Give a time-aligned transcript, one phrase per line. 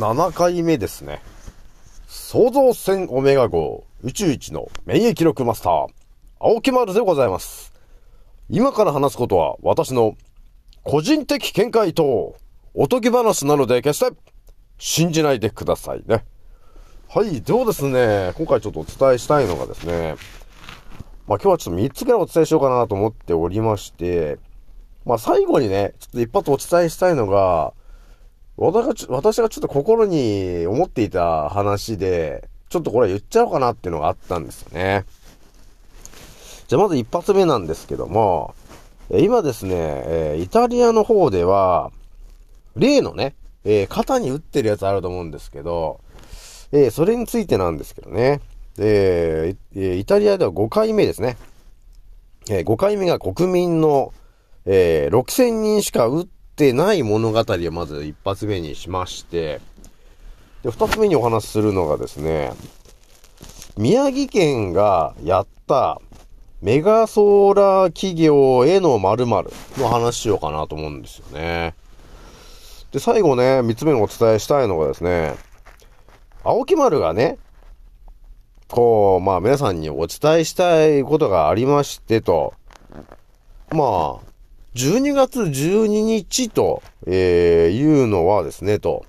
[0.00, 1.20] 7回目ですね。
[2.08, 5.88] 創造船オメガ号宇宙一の免疫力マスター、
[6.40, 7.74] 青木丸でございます。
[8.48, 10.16] 今から話すことは私の
[10.84, 12.34] 個人的見解と
[12.72, 14.16] おとぎ話なので決して
[14.78, 16.24] 信じないでくださいね。
[17.10, 17.42] はい。
[17.42, 20.14] ではですね、今回ちょっとお伝えしたいのがですね、
[21.26, 24.38] まあ今日はちょっと3つぐらいお伝えしようかなと思っておりまして、
[25.04, 27.74] まあ最後にね、ちょっと一発お伝えしたいのが、
[28.60, 35.06] 私がちょっと心に思っていた話で、ちょっとこれ言っちゃおうかなっていうのがあったんですよね。
[36.68, 38.54] じゃあまず一発目なんですけども、
[39.08, 41.90] 今ですね、えイタリアの方では、
[42.76, 46.00] 例のね、え、肩に打ってるやつあると思うんですけど、
[46.70, 48.42] え、それについてなんですけどね、
[48.78, 51.38] えー、イタリアでは5回目ですね。
[52.50, 54.12] え5回目が国民の、
[54.66, 59.62] え6000人しか打っててない物語をまず一発目にしまして、
[60.62, 62.52] で、二つ目にお話しするのがですね、
[63.78, 66.02] 宮城県がやった
[66.60, 71.74] メガソーラー企業への〇〇の話しようかなと思うんですよね。
[72.92, 75.36] で、最後ね、三つ目にお伝えしたいのがですね、
[76.44, 77.38] 青木丸がね、
[78.68, 82.52] こう、まあ皆さんにお伝えしたいことがありましてと、
[83.70, 84.29] まあ、
[84.74, 89.04] 12月12日と、えー、いうのはですね、と、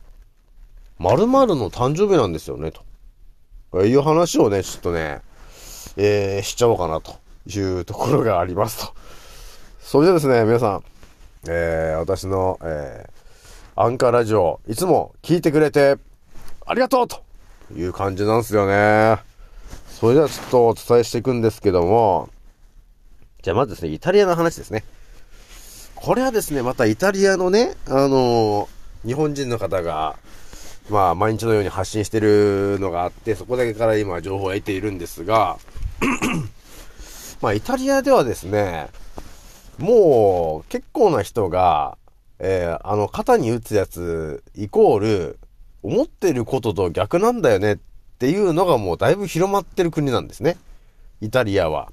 [0.97, 3.85] 〇〇の誕生日なんですよね、と。
[3.85, 5.21] いう話をね、ちょっとね、
[5.97, 8.93] えー、しちゃおうかなというところがありますと。
[9.79, 10.83] それでですね、皆さん、
[11.47, 15.97] えー、私の、えー、アンカーラジオ、いつも聞いてくれて、
[16.65, 17.21] ありがとうと
[17.75, 19.19] いう感じなんですよね。
[19.87, 22.29] それではちょっとお伝えしていくんですけども、
[23.43, 24.83] じゃあまずですね、イタリアの話ですね。
[26.01, 30.15] これはですね、またイタリアのね、あのー、日本人の方が、
[30.89, 35.59] まあ、毎日のように発信してるのがあって、そこだけから今情報を得ているんですが、
[37.39, 38.89] まあ、イタリアではですね、
[39.77, 41.99] もう、結構な人が、
[42.39, 45.39] えー、あの、肩に打つやつ、イコール、
[45.83, 47.77] 思ってることと逆なんだよねっ
[48.17, 50.57] ていうのがもうだいぶ広まってる国なんですね。
[51.21, 51.91] イタリアは。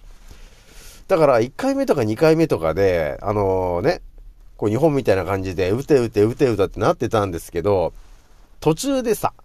[1.08, 4.02] だから1回目とか2回目とかで、あのー、ね、
[4.58, 7.94] こう日本みたいな感じで、打て打て打て打てってなってたんですけど、
[8.60, 9.42] 途中でさ、い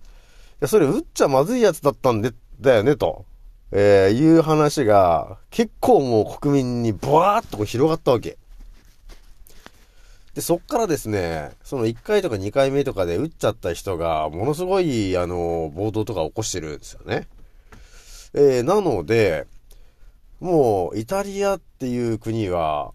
[0.59, 3.25] や、それ打っちゃまずいやつだったんで、だよね、と、
[3.71, 8.37] えー、いう話が、結構もう国民にブワーっとこう広がったわけ。
[10.35, 17.27] で、そっからですね、その1回とか2回目とかで打っちゃった人が、ものすごい、あの、暴動とか起こしてるんですよね。
[18.33, 19.47] えー、なので、
[20.43, 22.93] もう、イタリアっていう国は、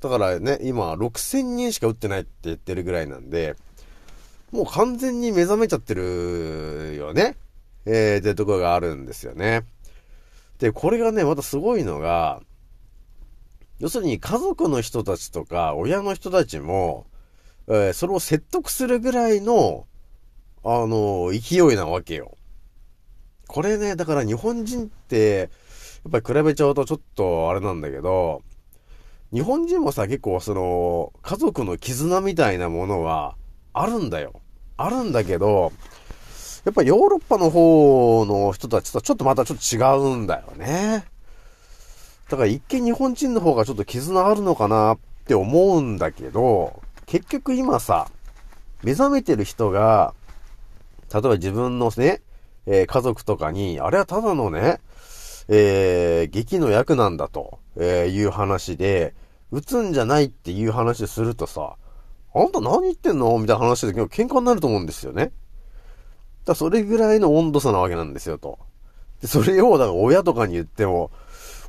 [0.00, 3.56] だからね、今、6000人しか打ってないって言ってるぐらいなんで、
[4.52, 7.34] もう完全に目覚めちゃってるよね。
[7.86, 9.64] えー、ってとこがあるんですよね。
[10.60, 12.40] で、これがね、またすごいのが、
[13.80, 17.08] 要するに家族の人たちとか、親の人たちも、
[17.66, 19.88] えー、それを説得するぐらいの、
[20.62, 22.38] あの勢いなわけよ。
[23.48, 25.50] これね、だから日本人って、
[26.04, 28.42] やっぱり比べちゃうとちょっとあれなんだけど、
[29.32, 33.36] 日本人もさ、結構その、家族の絆みたいなものは
[33.72, 34.40] あるんだよ。
[34.76, 35.72] あるんだけど、
[36.64, 41.04] やっぱヨーロッパの方の人たちとはちょっとまたちょっと違うんだよね。
[42.28, 48.08] だから一見日本人の方がちょっと絆あるのかなって思うんだけど、結局今さ、
[48.82, 50.14] 目覚めてる人が、
[51.12, 52.22] 例えば自分のね、
[52.66, 54.80] えー、家族とかに、あれはただのね、
[55.48, 59.14] えー、劇の役なんだと、えー、いう話で、
[59.52, 61.76] 撃つんじゃないっていう話するとさ、
[62.34, 63.38] あんた何言ってんの？
[63.38, 65.32] みたいな話で喧嘩になると思うんですよね。
[66.44, 68.58] だそれぐらいの温度差なわけなんですよ、と。
[69.20, 71.10] で、それを、だから親とかに言っても、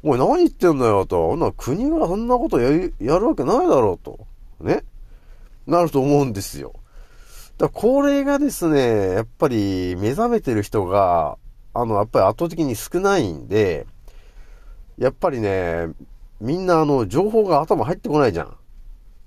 [0.04, 1.30] お前何言ってんだよ、と。
[1.30, 4.26] ほんな国がそんなことやる、やるわけないだろう、と。
[4.60, 4.84] ね？
[5.68, 6.74] なると思うんですよ。
[7.58, 11.38] だこれがですね、やっぱり目覚めてる人が、
[11.76, 13.86] あの、やっぱり圧倒的に少ないんで、
[14.98, 15.90] やっぱりね、
[16.40, 18.56] みんなあの、情報が頭入ってこないじゃん。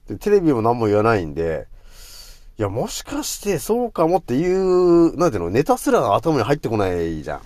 [0.08, 1.68] で、テレビも何も言わないんで、
[2.58, 7.40] いや、もしかしてそうかもっていう、なんていうの、ネタすら頭に入ってこないじゃ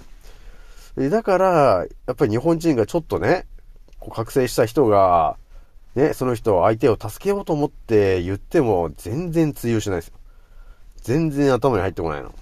[0.96, 1.10] ん。
[1.10, 3.46] だから、やっぱり日本人がちょっとね、
[3.98, 5.36] こう覚醒した人が、
[5.96, 10.14] ね、その人、相手を助けようと思って言っても、全然通用しないですよ。
[11.02, 12.32] 全然頭に入ってこないの。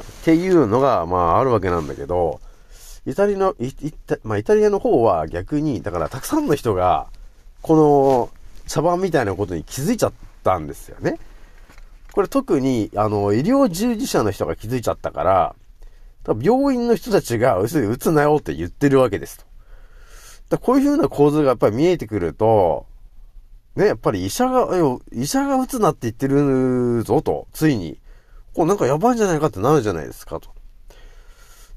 [0.00, 2.40] っていうのが、まあ、あるわけなんだけど、
[3.06, 3.54] イタリアの、
[4.24, 7.08] まあ、イタリアの方は逆に、だからたくさんの人が、
[7.62, 8.30] この
[8.66, 10.12] 茶番みたいなことに気づいちゃっ
[10.44, 11.18] たんですよね。
[12.12, 15.54] これ特に、あの、医療従事者の人が気づいちゃったから、
[16.42, 19.44] 病院の人たちが、要するに打つなよって言ってるわけですと。
[20.50, 22.86] だこういう風な構図がやっぱり見えてくると、
[23.76, 24.68] ね、やっぱり医者が、
[25.12, 27.98] 医者が打つなって言ってるぞと、ついに。
[28.54, 30.50] こうなんかやばいんじゃないかってなるじゃないですかと。
[30.50, 30.52] っ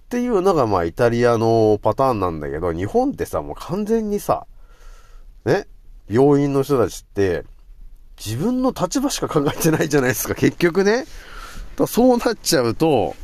[0.09, 4.45] ていうのがまあイタリアのパターンなんだけど、日本ってさ、もう完全にさ、
[5.45, 5.67] ね、
[6.09, 7.43] 病院の人たちって、
[8.23, 11.05] 自分の立場しか考えてないじゃないですか、結局ね。
[11.75, 13.15] だそうなっちゃうと、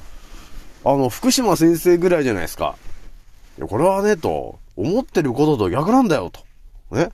[0.83, 2.75] あの、福島先生ぐらいじゃないですか。
[3.57, 6.41] いや、これはね、と、思ってることと逆なんだよ、と。
[6.95, 7.09] ね。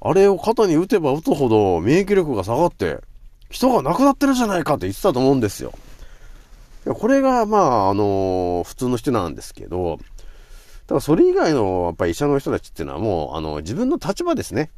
[0.00, 2.98] あれを肩に打てば打つほど免疫力が下がって、
[3.52, 5.72] 人が亡くなってるじゃないかって言ってたと思うんですよ。
[6.86, 9.98] これが、まあ、あのー、普通の人なんですけど、
[10.86, 14.70] ただそれ以外の、やっぱり医者の人たちっていうのはもう、あの、自分の立場ですね。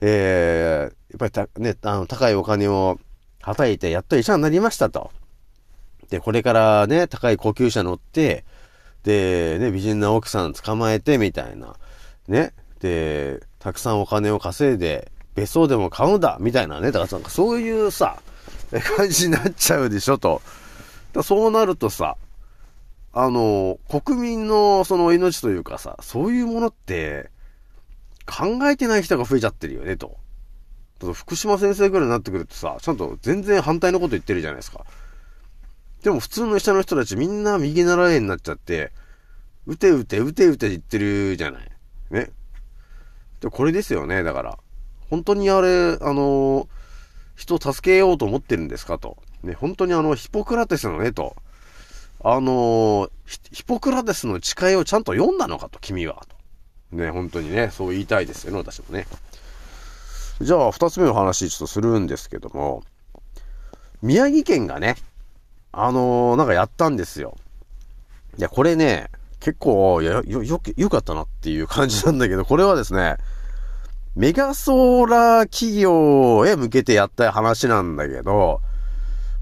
[0.00, 2.98] えー、やっぱりた、ね、あの、高いお金を
[3.40, 5.10] はたいて、やっと医者になりましたと。
[6.10, 8.44] で、これからね、高い高級車乗って、
[9.04, 11.76] で、ね、美人な奥さん捕まえて、みたいな。
[12.28, 12.52] ね。
[12.80, 16.92] で、たくさんお金を稼いで、別荘でも買うんだ、みたいなね。
[16.92, 18.20] だからなんかそういうさ、
[18.96, 20.42] 感じになっちゃうでしょ、と。
[21.12, 22.16] だそうなるとさ、
[23.12, 27.30] あの、国民のその命というかさ、そういうものって、
[28.26, 30.16] 考えてない人が増えちゃってるよね、と。
[31.14, 34.86] 福島先生ぐらいになってくるとさ、ちゃんと全然反対のこと言ってるじゃないですか。
[36.02, 38.92] でも普通の下の人たちみんな右習いになっちゃって、
[39.66, 41.70] うてうてうてうて言ってるじゃない。
[42.10, 42.30] ね。
[43.40, 44.58] で、これですよね、だから。
[45.12, 46.68] 本当にあれ、あの、
[47.36, 49.18] 人を助けようと思ってるんですかと。
[49.42, 51.36] ね、本当にあの、ヒポクラテスのね、と。
[52.24, 56.24] あの、ヒポクラテスの誓いをちゃんと読んだのかと、君は。
[56.90, 56.96] と。
[56.96, 59.06] ね、本当にね、そう言いたいですよね、私もね。
[60.40, 62.82] じゃあ、二つ目の話ちょっとするんですけども、
[64.00, 64.96] 宮城県がね、
[65.72, 67.36] あのー、なんかやったんですよ。
[68.38, 69.10] いや、これね、
[69.40, 73.18] 結構、よ、よ、よかったなっていう感じなんだけど、これはですね、
[74.14, 78.60] メガソーラー企業へ向けてやった話なんだけど、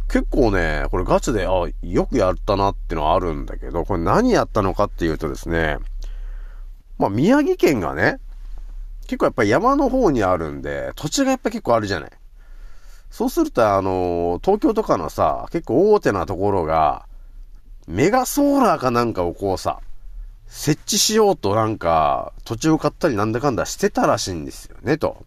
[0.09, 5.79] 結構ね、これガチで、あ、よくやったなってのはあるんだけど、これ何やったのかっていうとですね、
[6.99, 8.19] まあ宮城県がね、
[9.03, 12.11] 結構やっぱり山の方にあるんで、土地がやっぱ結構あるじゃない。
[13.11, 17.07] そうすると、あの、東京とかのさ、結構大手なところが、
[17.89, 19.81] メガソーラーかなんかをこうさ、
[20.51, 25.25] 設置しようとなんか、土地を買ったりなんだかんだしてたらしいんですよね、と。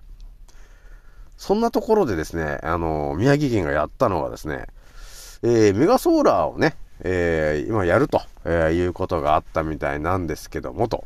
[1.38, 4.68] そんなところでですね、あの、宮城県がやったのはですね、
[5.42, 11.06] えー、メガソーラーをね、えー、今やると、えー、いうことがあったみたいなんですけども、と。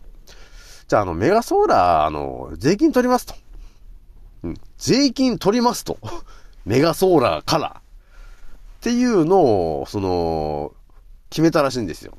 [0.87, 3.35] じゃあ、あの、メガソーラー、あの、税金取りますと。
[4.43, 5.99] うん、税金取りますと。
[6.65, 7.81] メガソーラーからっ
[8.81, 9.41] ていうの
[9.81, 10.73] を、その、
[11.29, 12.17] 決めたらしいんですよ。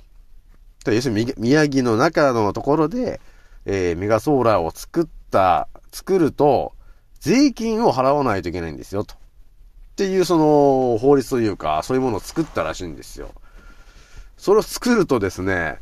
[0.86, 3.20] 要するに宮城の中のところで、
[3.66, 6.72] えー、メガソーラーを作った、作ると、
[7.20, 9.14] 税金を払わないといけないんですよ、と。
[9.14, 9.18] っ
[9.96, 13.30] ていうその法律というか、そういうものを作ったらしいんですよ。
[14.36, 15.80] それを作るとですね、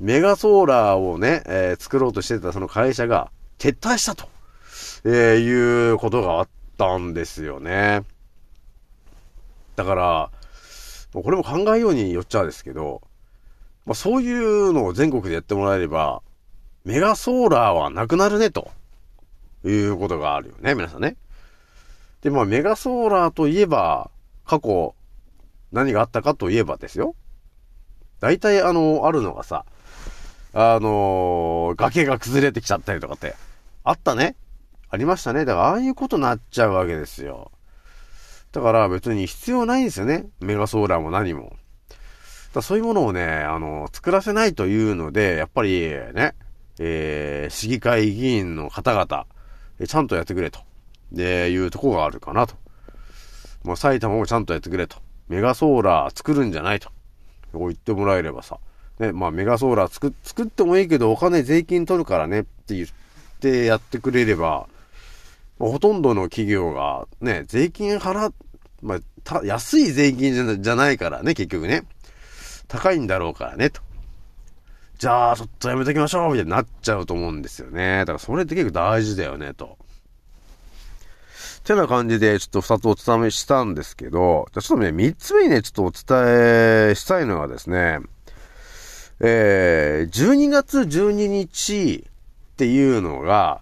[0.00, 4.28] メガソーラーをね、えー、作ろうとしてたその会社が撤退したと、
[5.04, 8.02] えー、いうことがあったんですよね。
[9.76, 10.30] だから、
[11.14, 13.02] これも考えようによっちゃですけど、
[13.84, 16.22] まあ、そういうのを全国でやってもらえれば、
[16.84, 18.70] メガソーラーはなくなるね、と
[19.64, 21.16] いうことがあるよね、皆さんね。
[22.22, 24.10] で、まあ、メガソーラーといえば、
[24.44, 24.94] 過去、
[25.72, 27.14] 何があったかといえばですよ。
[28.20, 29.64] 大体、あの、あるのがさ、
[30.54, 33.34] あのー、崖が崩れてきちゃったりとかって、
[33.84, 34.36] あったね。
[34.90, 35.44] ありましたね。
[35.44, 37.50] だから、ああいうことになっちゃうわけですよ。
[38.52, 40.26] だから別に必要ないんですよね。
[40.40, 41.56] メガソーラーも何も。
[42.52, 45.80] だそういうものをね、あの、作らせないというので、やっぱり
[46.14, 46.34] ね、
[46.78, 49.26] えー、市議会議員の方々、
[49.86, 50.60] ちゃんとやってくれと。
[51.12, 52.54] で、いうとこがあるかなと。
[53.64, 54.96] もう埼玉もちゃんとやってくれと。
[55.28, 56.90] メガソーラー作るんじゃないと。
[57.52, 58.58] こう言ってもらえればさ。
[58.98, 62.88] ね、まあメガソーラー作、作ってもいいけどお金税金取るからねって言っ
[63.40, 64.66] てやってくれれば、
[65.58, 68.32] ほとんどの企業がね、税金払、
[68.82, 71.84] まあ、た安い税金じゃないからね、結局ね。
[72.72, 73.82] 高いんだろうからね、と。
[74.98, 77.98] じゃあ、ちょっとやめときましょうみたいになっちゃうと思うんですよね。
[77.98, 79.76] だからそれって結構大事だよね、と。
[81.64, 87.98] てな感じで、ちょっと二つお伝えしたんですけど、じゃちょっとね、三つ目にね、ちょっとお伝えしたいのはですね、
[89.20, 93.60] えー、12月12日っていうのが、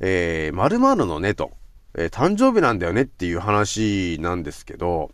[0.00, 1.52] えー、〇〇のねと、
[1.94, 5.10] えー、誕生日なんだよねっていう話なんですけど、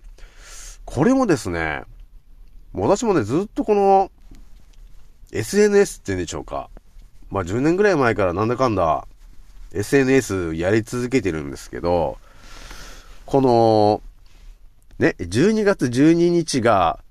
[0.85, 1.83] これもですね、
[2.75, 4.11] 私もね、ずっとこの、
[5.33, 6.71] SNS って言うんでしょうか。
[7.31, 9.07] まあ10年ぐらい前からなんだかんだ
[9.73, 12.19] SNS やり続けてるんですけど、
[13.25, 14.03] この、
[14.99, 17.03] ね、12月12日が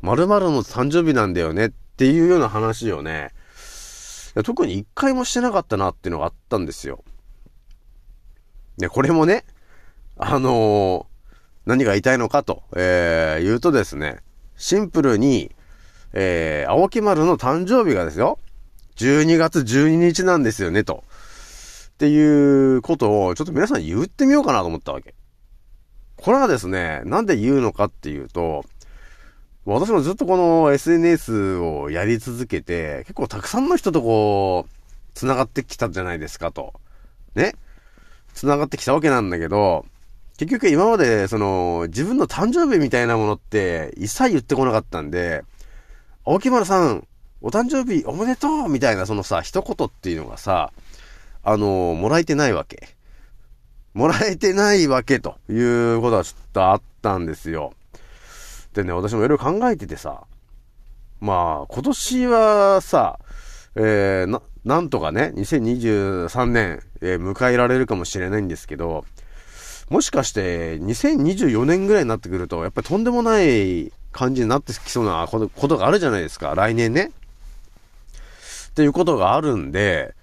[0.00, 3.32] 〇〇の誕生日なんだよねっていうような話をね、
[4.44, 7.04] 特に一回もしてなかったなっていうのがあったんですよ。
[8.78, 9.44] で、これもね、
[10.16, 11.06] あのー、
[11.66, 14.20] 何が言いたいのかと、えー、言うとですね、
[14.56, 15.54] シンプルに、
[16.12, 18.38] えー、青木丸の誕生日がですよ、
[18.96, 21.04] 12月12日なんですよね、と。
[21.88, 25.14] っていうことを、ちょっと皆さん言ってみようかなと思ったわけ。
[26.16, 28.64] これはですね、なんで言うのかっていうと、
[29.66, 34.72] 私もずっとこの SNS をやり続けて、結構たくさんの人とこう、
[35.14, 36.74] 繋がってきたじゃないですかと。
[37.34, 37.54] ね
[38.32, 39.84] 繋がってきたわけなんだけど、
[40.38, 45.44] 結局今まで、その、自分の誕生日みたいなものって一切言ってこなかったんで、
[46.26, 47.06] 青木丸さん、
[47.40, 50.72] お誕生日おめでとうみたいなそのさ、一言っていうのがさ、
[51.42, 52.88] あの、もらえてないわけ。
[53.94, 57.72] もらえてないわけということはちょっとあったんですよ。
[58.74, 60.24] でね、私もいろいろ考えててさ、
[61.20, 63.18] まあ、今年はさ、
[63.74, 69.06] えー、な、なんとかね、2023年、えー、迎えられるかもしれないんですけど、
[69.88, 77.12] もしかして2024年ぐらいになってくると、やっぱりとんでもない感じになってきそうなことがあるじゃないですか、来年ね。
[78.70, 80.14] っていうことがあるんで、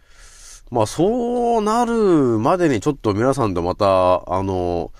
[0.70, 1.94] まあそうなる
[2.40, 4.92] までにちょっと皆さんとまた、あの、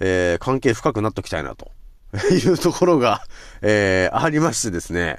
[0.00, 1.70] えー、関係深くなっておきたいなと
[2.30, 3.22] いうところが、
[3.62, 5.18] えー、ありましてですね。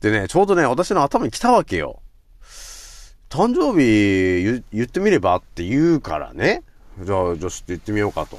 [0.00, 2.00] でね、ちょうどね、私の頭に来たわけよ。
[3.28, 6.62] 誕生日言ってみればって言うからね。
[7.00, 8.38] じゃあ、じゃあちょっと言ってみようかと。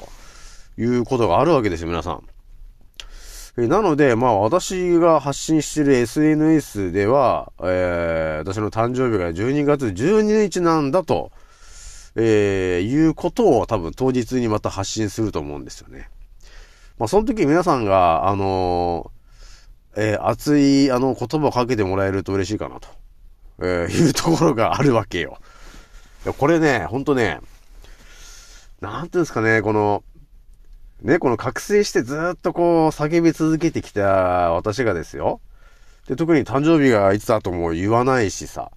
[0.76, 2.24] いうことがあるわけですよ、皆さん。
[3.56, 11.30] えなので、まあ私が発信してる SNS では、えー、私の誕生日が12月12日なんだと、
[12.16, 16.08] えー、いうことを多分当日にまた発信すると思うんですよね。
[16.98, 22.88] まあその時皆さんが、あのー、えー、熱い、あの、言葉をかけてもらえると嬉しいかなと、
[23.60, 25.38] えー、いうところがあるわけよ。
[26.38, 27.38] これね、ほんとね、
[28.84, 30.04] なんていうんですかね、この、
[31.02, 34.02] ね、この覚醒してずっとこう叫び続けてきた
[34.52, 35.40] 私がですよ。
[36.06, 38.70] で、特に誕生日がいつだとも言わないしさ。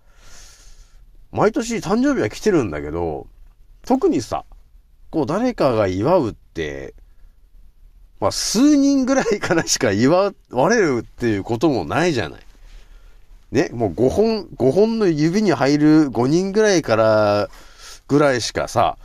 [1.32, 3.28] 毎年誕生日は来てるんだけど、
[3.86, 4.46] 特にさ、
[5.10, 6.94] こう誰かが祝うって、
[8.22, 12.42] まあ数人ぐらいからしか祝われるっていうこともないじゃない。
[13.52, 17.50] ね、もう5本、5本の指に入る5人ぐらいから
[18.08, 18.98] ぐらいしかさ、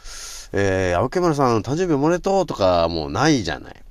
[0.53, 3.83] えー、青木村さん、誕生日おめでとうとかもうないじゃない。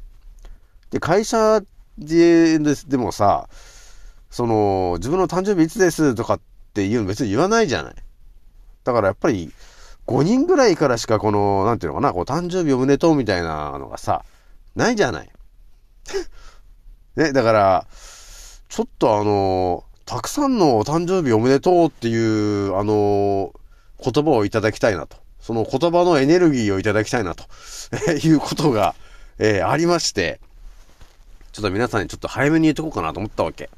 [0.92, 1.62] で、会社
[1.98, 3.50] で、でもさ、
[4.30, 6.40] その、自分の誕生日いつですとかっ
[6.74, 7.96] ていうの別に言わないじゃない。
[8.84, 9.52] だからやっぱり、
[10.08, 14.24] 5人ぐらいからしかこの、なんていうのかな、こう、誕生日おめでとうみたいなのがさ、
[14.76, 15.30] ないじゃない。
[17.16, 17.88] ね、だから、
[18.70, 23.54] ちょっとあの、たくさんのお誕生日おめでとうっていう、あの、
[24.04, 25.18] 言葉をいただきたいなと。
[25.42, 27.46] その言葉のエネルギーをいただきたいなと
[28.24, 28.96] いうことが、
[29.40, 30.40] えー、ありまして、
[31.52, 33.70] ちょっと皆さんにちょっと早めに言っとこうかなと思ったわけ。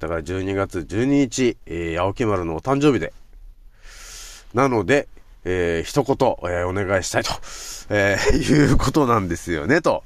[0.00, 3.12] だから12月12日、えー、青木丸のお誕生日で。
[4.54, 5.06] なので、
[5.44, 6.16] えー、一言、
[6.50, 7.30] えー、お願いしたいと、
[7.90, 10.02] えー、いうことなんですよね、と。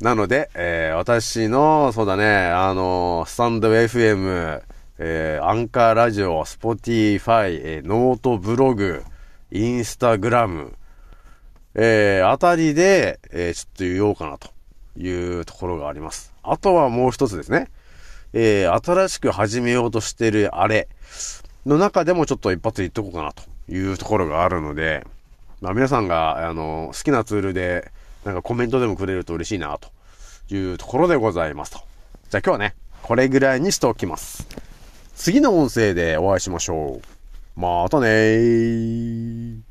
[0.00, 4.62] なので、えー、私の、そうだね、あのスタンド FM、
[4.98, 9.04] えー、アンカーラジオ、スポティファイ、えー、ノートブログ、
[9.50, 10.74] インスタグラム、
[11.74, 14.50] えー、あたりで、えー、ちょっと言おうかなと
[14.96, 16.32] いうところがあります。
[16.42, 17.68] あとはもう一つですね。
[18.32, 20.88] えー、新しく始めようとしてるあれ
[21.66, 23.42] の中でもちょっと一発言っとこうかなと
[23.72, 25.06] いうところがあるので、
[25.60, 27.90] まあ皆さんが、あの、好きなツールで、
[28.24, 29.90] なんかコメントでもくれると嬉しいな、と
[30.54, 31.78] いうところでございますと。
[32.30, 34.46] じゃあ今日はね、これぐらいにしておきます。
[35.14, 37.19] 次の音声でお会いしましょう。
[37.60, 39.69] またねー。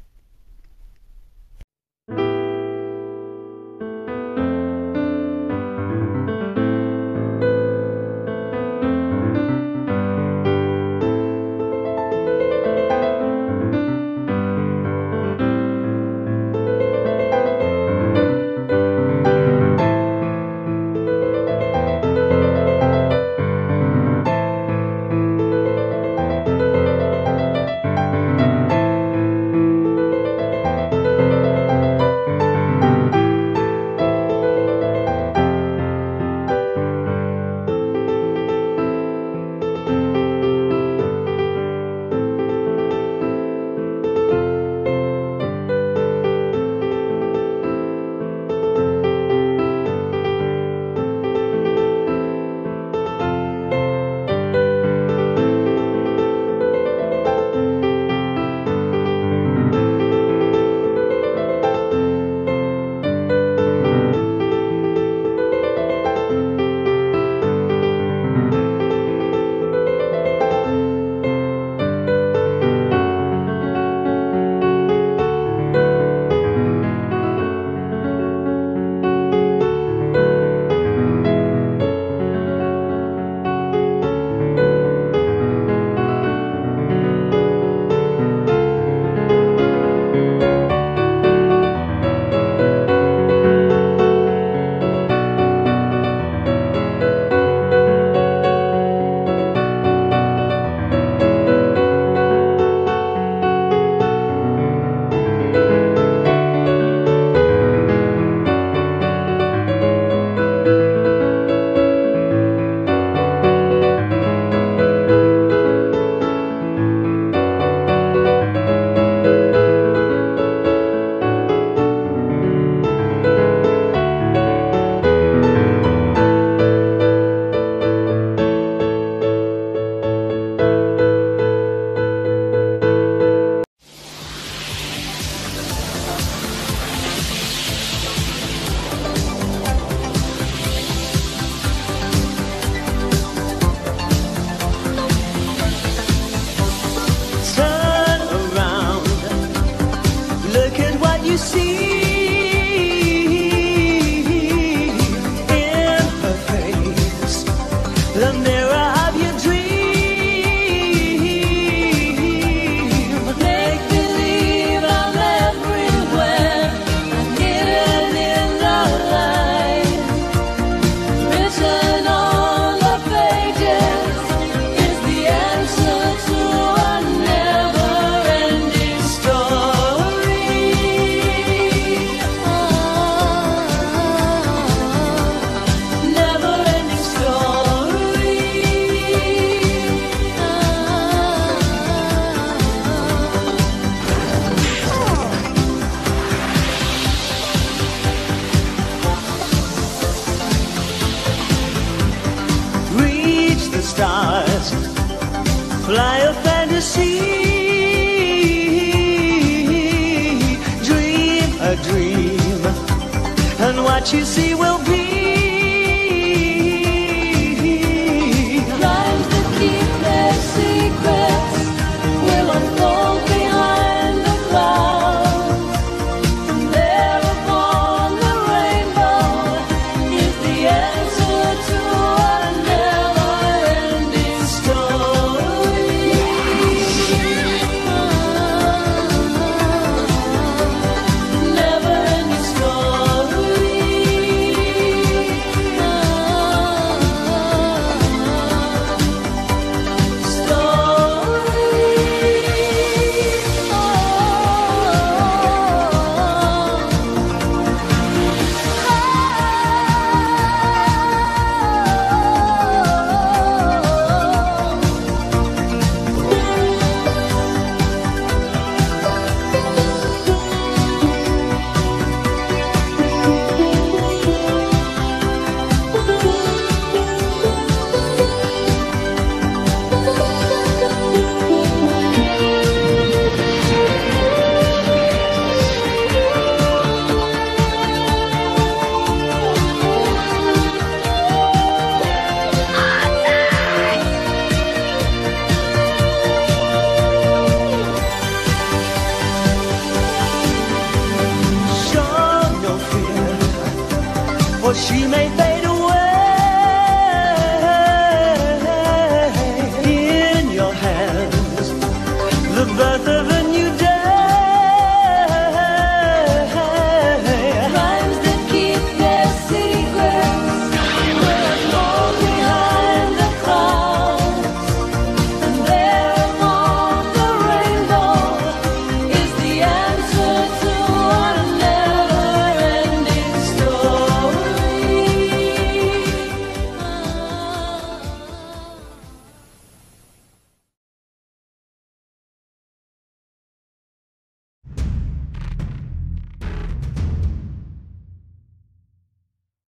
[214.13, 214.48] You see